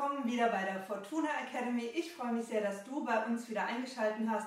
[0.00, 1.84] willkommen wieder bei der Fortuna Academy.
[1.94, 4.46] Ich freue mich sehr, dass du bei uns wieder eingeschaltet hast.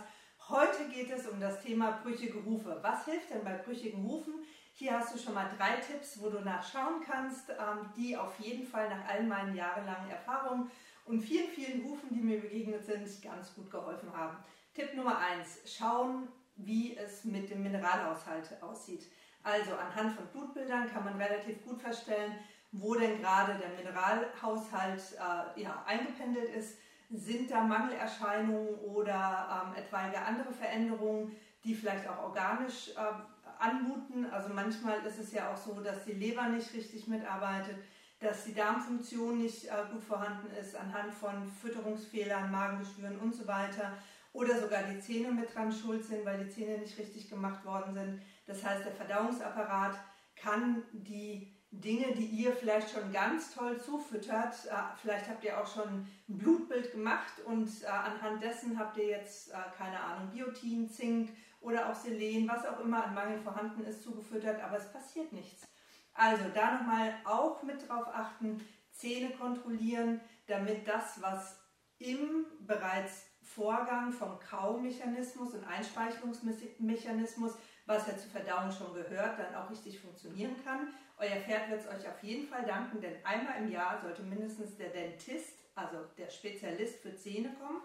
[0.50, 2.80] Heute geht es um das Thema brüchige Hufe.
[2.82, 4.34] Was hilft denn bei brüchigen Hufen?
[4.74, 8.66] Hier hast du schon mal drei Tipps, wo du nachschauen kannst, ähm, die auf jeden
[8.66, 10.72] Fall nach all meinen jahrelangen Erfahrungen
[11.06, 14.38] und vielen, vielen Hufen, die mir begegnet sind, ganz gut geholfen haben.
[14.74, 19.06] Tipp Nummer eins: Schauen, wie es mit dem Mineralhaushalt aussieht.
[19.44, 22.40] Also anhand von Blutbildern kann man relativ gut feststellen,
[22.74, 26.78] wo denn gerade der Mineralhaushalt äh, ja, eingependelt ist.
[27.12, 34.26] Sind da Mangelerscheinungen oder ähm, etwaige andere Veränderungen, die vielleicht auch organisch äh, anmuten?
[34.32, 37.78] Also manchmal ist es ja auch so, dass die Leber nicht richtig mitarbeitet,
[38.20, 43.96] dass die Darmfunktion nicht äh, gut vorhanden ist anhand von Fütterungsfehlern, Magengeschwüren und so weiter.
[44.32, 47.94] Oder sogar die Zähne mit dran schuld sind, weil die Zähne nicht richtig gemacht worden
[47.94, 48.22] sind.
[48.48, 50.00] Das heißt, der Verdauungsapparat
[50.36, 54.54] kann die Dinge, die ihr vielleicht schon ganz toll zufüttert.
[54.66, 59.08] Äh, vielleicht habt ihr auch schon ein Blutbild gemacht und äh, anhand dessen habt ihr
[59.08, 63.84] jetzt, äh, keine Ahnung, Biotin, Zink oder auch Selen, was auch immer an Mangel vorhanden
[63.86, 65.68] ist, zugefüttert, aber es passiert nichts.
[66.14, 71.60] Also da nochmal auch mit drauf achten, Zähne kontrollieren, damit das, was
[71.98, 77.54] im bereits Vorgang vom Kaumechanismus und Einspeichelungsmechanismus,
[77.86, 80.88] was ja zur Verdauung schon gehört, dann auch richtig funktionieren kann.
[81.18, 84.78] Euer Pferd wird es euch auf jeden Fall danken, denn einmal im Jahr sollte mindestens
[84.78, 87.82] der Dentist, also der Spezialist für Zähne kommen.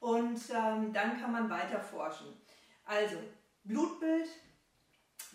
[0.00, 2.26] Und ähm, dann kann man weiter forschen.
[2.84, 3.16] Also
[3.64, 4.28] Blutbild,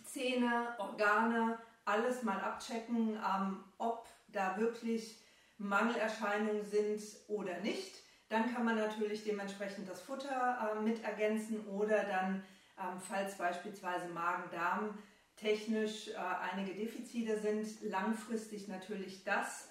[0.06, 5.18] Zähne, Organe, alles mal abchecken, ähm, ob da wirklich
[5.58, 7.96] Mangelerscheinungen sind oder nicht.
[8.30, 12.44] Dann kann man natürlich dementsprechend das Futter äh, mit ergänzen oder dann,
[13.08, 14.98] falls beispielsweise Magen-Darm
[15.36, 16.16] technisch äh,
[16.52, 19.70] einige Defizite sind, langfristig natürlich das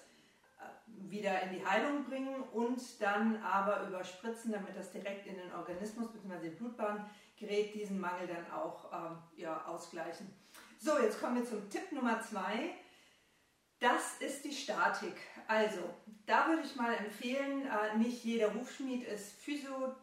[0.59, 5.53] äh, wieder in die Heilung bringen und dann aber überspritzen, damit das direkt in den
[5.53, 6.49] Organismus bzw.
[6.49, 10.27] die Blutbahn gerät, diesen Mangel dann auch ähm, ja, ausgleichen.
[10.79, 12.75] So, jetzt kommen wir zum Tipp Nummer zwei.
[13.79, 15.15] Das ist die Statik.
[15.47, 15.81] Also,
[16.25, 19.95] da würde ich mal empfehlen, äh, nicht jeder Hufschmied ist Physio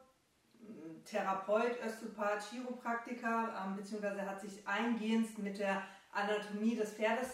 [1.04, 7.30] Therapeut, Osteopath, Chiropraktiker, ähm, beziehungsweise hat sich eingehend mit der Anatomie des Pferdes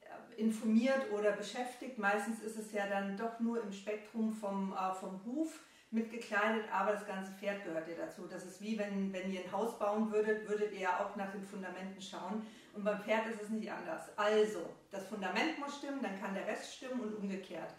[0.00, 1.98] äh, informiert oder beschäftigt.
[1.98, 5.60] Meistens ist es ja dann doch nur im Spektrum vom, äh, vom Huf
[5.90, 8.26] mitgekleidet, aber das ganze Pferd gehört ja dazu.
[8.26, 11.32] Das ist wie wenn, wenn ihr ein Haus bauen würdet, würdet ihr ja auch nach
[11.32, 12.46] den Fundamenten schauen.
[12.72, 14.16] Und beim Pferd ist es nicht anders.
[14.16, 17.74] Also, das Fundament muss stimmen, dann kann der Rest stimmen und umgekehrt.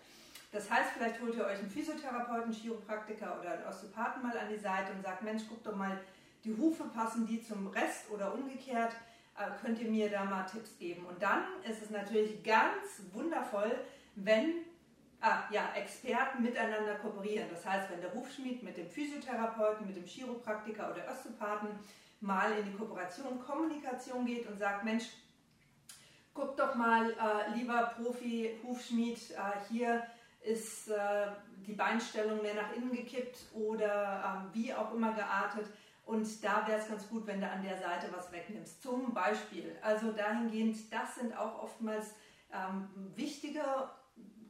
[0.51, 4.59] Das heißt, vielleicht holt ihr euch einen Physiotherapeuten, Chiropraktiker oder einen Osteopathen mal an die
[4.59, 5.99] Seite und sagt, Mensch, guck doch mal,
[6.43, 8.93] die Hufe passen die zum Rest oder umgekehrt,
[9.37, 11.05] äh, könnt ihr mir da mal Tipps geben.
[11.05, 13.71] Und dann ist es natürlich ganz wundervoll,
[14.15, 14.55] wenn
[15.21, 17.47] ah, ja, Experten miteinander kooperieren.
[17.49, 21.69] Das heißt, wenn der Hufschmied mit dem Physiotherapeuten, mit dem Chiropraktiker oder Osteopathen
[22.19, 25.05] mal in die Kooperation, Kommunikation geht und sagt, Mensch,
[26.33, 29.37] guck doch mal, äh, lieber Profi, Hufschmied, äh,
[29.69, 30.03] hier
[30.43, 31.27] ist äh,
[31.67, 35.67] die Beinstellung mehr nach innen gekippt oder äh, wie auch immer geartet.
[36.05, 38.81] Und da wäre es ganz gut, wenn du an der Seite was wegnimmst.
[38.81, 42.15] Zum Beispiel, also dahingehend, das sind auch oftmals
[42.51, 43.61] ähm, wichtige,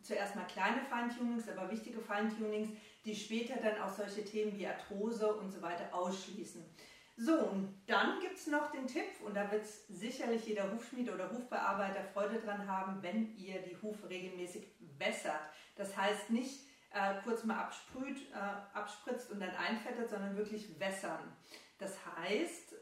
[0.02, 2.70] zuerst mal kleine Feintunings, aber wichtige Feintunings,
[3.06, 6.64] die später dann auch solche Themen wie Arthrose und so weiter ausschließen.
[7.18, 11.30] So, und dann gibt es noch den Tipp, und da wird sicherlich jeder Hufschmied oder
[11.30, 14.66] Hufbearbeiter Freude dran haben, wenn ihr die Hufe regelmäßig
[14.98, 15.42] wässert.
[15.76, 21.36] Das heißt nicht äh, kurz mal absprüht, äh, abspritzt und dann einfettet, sondern wirklich wässern.
[21.78, 22.76] Das heißt,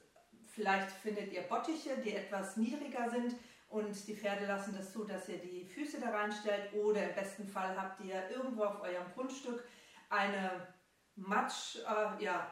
[0.46, 3.36] vielleicht findet ihr Bottiche, die etwas niedriger sind
[3.70, 7.48] und die Pferde lassen das zu, dass ihr die Füße da reinstellt oder im besten
[7.48, 9.64] Fall habt ihr irgendwo auf eurem Grundstück
[10.10, 10.68] eine
[11.16, 12.48] Matsch, äh, ja,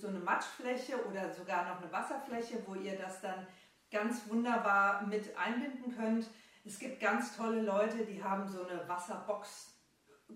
[0.00, 3.46] so eine Matschfläche oder sogar noch eine Wasserfläche, wo ihr das dann
[3.90, 6.28] ganz wunderbar mit einbinden könnt.
[6.64, 9.71] Es gibt ganz tolle Leute, die haben so eine Wasserbox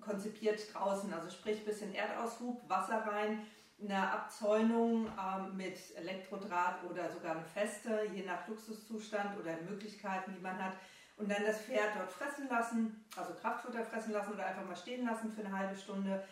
[0.00, 3.46] konzipiert draußen, also sprich bisschen Erdaushub, Wasser rein,
[3.82, 10.40] eine Abzäunung ähm, mit Elektrodraht oder sogar eine feste, je nach Luxuszustand oder Möglichkeiten, die
[10.40, 10.74] man hat.
[11.16, 15.06] Und dann das Pferd dort fressen lassen, also Kraftfutter fressen lassen oder einfach mal stehen
[15.06, 16.24] lassen für eine halbe Stunde.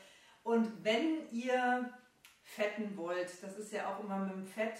[0.42, 1.90] Und wenn ihr
[2.42, 4.78] fetten wollt, das ist ja auch immer mit dem Fett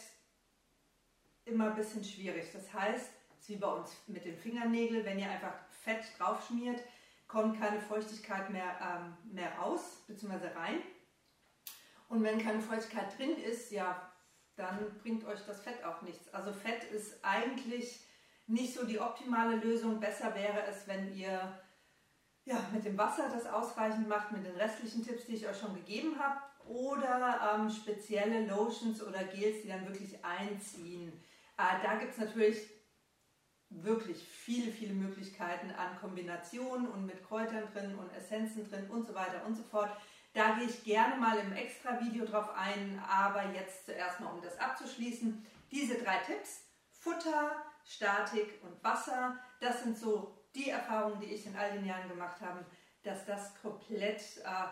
[1.47, 2.51] immer ein bisschen schwierig.
[2.53, 6.81] Das heißt, es ist wie bei uns mit den Fingernägeln, wenn ihr einfach Fett draufschmiert,
[7.27, 10.49] kommt keine Feuchtigkeit mehr, ähm, mehr raus bzw.
[10.55, 10.83] rein.
[12.09, 14.13] Und wenn keine Feuchtigkeit drin ist, ja,
[14.57, 16.33] dann bringt euch das Fett auch nichts.
[16.33, 18.07] Also Fett ist eigentlich
[18.47, 19.99] nicht so die optimale Lösung.
[20.01, 21.59] Besser wäre es, wenn ihr
[22.45, 25.75] ja, mit dem Wasser das ausreichend macht, mit den restlichen Tipps, die ich euch schon
[25.75, 31.13] gegeben habe, oder ähm, spezielle Lotions oder Gels, die dann wirklich einziehen.
[31.59, 32.59] Äh, da gibt es natürlich
[33.83, 39.15] wirklich viele, viele Möglichkeiten an Kombinationen und mit Kräutern drin und Essenzen drin und so
[39.15, 39.91] weiter und so fort.
[40.33, 44.43] Da gehe ich gerne mal im extra Video drauf ein, aber jetzt zuerst mal, um
[44.43, 47.53] das abzuschließen, diese drei Tipps, Futter,
[47.85, 52.41] Statik und Wasser, das sind so die Erfahrungen, die ich in all den Jahren gemacht
[52.41, 52.65] habe,
[53.03, 54.67] dass das komplett äh,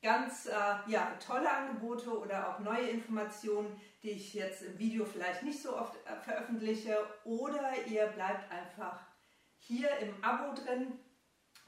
[0.00, 0.52] ganz äh,
[0.86, 5.76] ja, tolle Angebote oder auch neue Informationen, die ich jetzt im Video vielleicht nicht so
[5.76, 6.96] oft äh, veröffentliche.
[7.24, 9.00] Oder ihr bleibt einfach
[9.58, 10.92] hier im Abo drin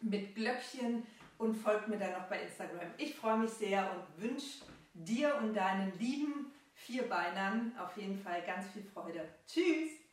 [0.03, 1.05] mit Glöckchen
[1.37, 2.93] und folgt mir dann noch bei Instagram.
[2.97, 4.65] Ich freue mich sehr und wünsche
[4.95, 9.29] dir und deinen lieben Vierbeinern auf jeden Fall ganz viel Freude.
[9.47, 10.08] Tschüss!